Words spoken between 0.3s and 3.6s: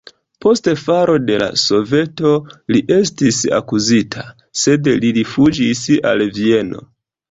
Post falo de la Soveto li estis